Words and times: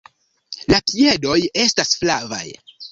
La 0.73 0.79
piedoj 0.93 1.37
estas 1.67 1.97
flavaj. 2.03 2.45